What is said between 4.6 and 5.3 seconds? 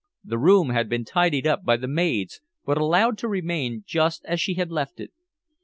left it.